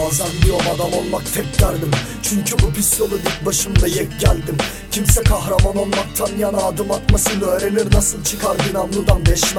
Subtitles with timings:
[0.00, 1.90] Bazen diyorum adam olmak tek derdim.
[2.22, 4.56] Çünkü bu pis yolu dik başımda yek geldim.
[4.90, 7.94] Kimse kahraman olmaktan yana adım atmasını öğrenir.
[7.94, 9.56] Nasıl çıkar dinamludan beş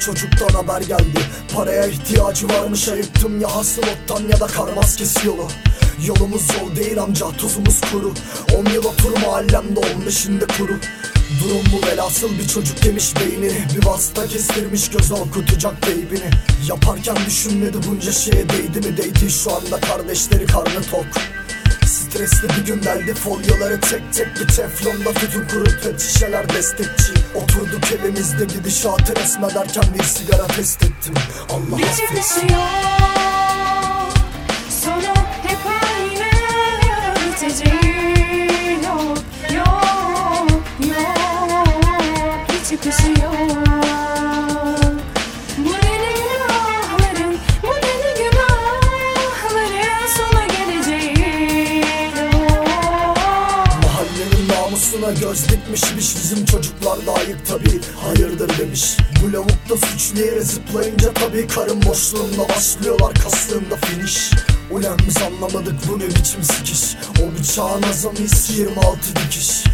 [0.00, 1.20] Çocuktan haber geldi.
[1.54, 3.56] Paraya ihtiyacı varmış ayıktım ya.
[3.56, 5.48] Hasıl ottan ya da kar maskesi yolu.
[6.06, 8.14] Yolumuz yol değil amca tuzumuz kuru.
[8.56, 10.72] On yıl otur mahallemde olmuş şimdi kuru
[11.38, 13.66] Durum bu velhasıl bir çocuk yemiş beynini.
[13.76, 16.30] Bir vasıta kestirmiş göz okutacak beybini.
[16.68, 18.96] Yaparken düşünmedi bunca şeye değdi mi?
[18.96, 21.06] Değdi Şu anda kardeşleri karnı tok.
[21.86, 27.92] Stresli bir gün geldi folyoları tek tek bir teflonda tütün kurup pet şişeler destekçi Oturduk
[27.92, 31.14] evimizde gidişatı resmederken bir sigara test ettim.
[31.50, 32.48] Allah affetsin
[45.58, 51.84] Bu deli günahların Bu deli günahların Sona geleceği.
[53.82, 58.96] Mahallenin namusuna göz dikmişmiş Bizim çocuklar da ayıp tabi hayırdır demiş.
[59.22, 64.30] Bu lavuk da suçlu yere zıplayınca tabi Karın boşluğunda başlıyorlar kaslığında finish
[64.70, 66.96] Ulan biz anlamadık bu ne biçim sikiş.
[67.22, 69.64] O bıçağın azamıyız 26 dikiş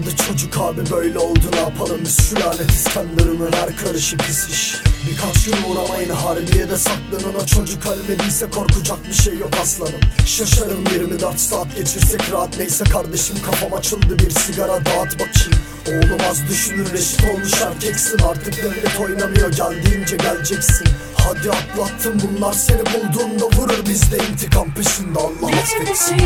[0.00, 2.00] Aradı çocuk abi böyle oldu ne yapalım?
[2.04, 4.76] Biz şu lanet İskenderun'un her karışı pis iş
[5.10, 7.34] Birkaç gün uğramayın harbiyede saklanın.
[7.42, 10.00] O çocuk ölmediyse korkacak bir şey yok aslanım.
[10.26, 12.58] Şaşarım 24 saat geçirsek rahat.
[12.58, 15.52] Neyse kardeşim kafam açıldı bir sigara dağıt bakayım.
[15.88, 18.18] Oğlum az düşünür reşit olmuş erkeksin.
[18.18, 20.88] Artık devlet oynamıyor geldiğince geleceksin.
[21.14, 25.18] Hadi atlattım bunlar seni bulduğunda vurur bizde intikam peşinde.
[25.18, 26.16] Allah affetsin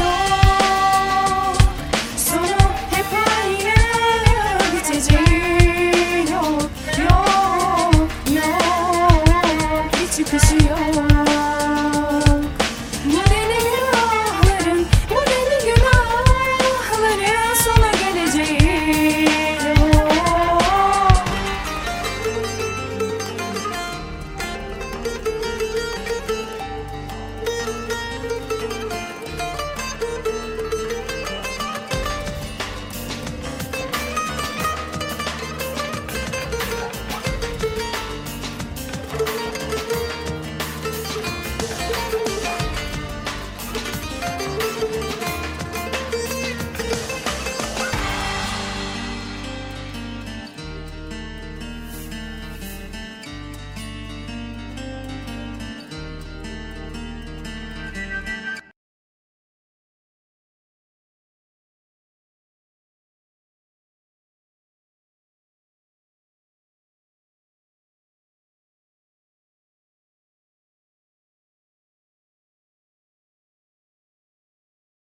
[10.18, 10.63] you can see.